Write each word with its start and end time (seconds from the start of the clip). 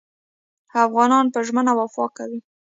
افغانان 0.85 1.25
په 1.33 1.39
ژمنه 1.47 1.71
وفا 1.79 2.05
کوي. 2.17 2.39